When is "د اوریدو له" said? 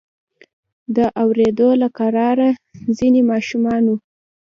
0.95-1.87